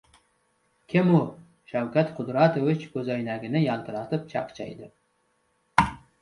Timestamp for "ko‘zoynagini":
2.95-3.63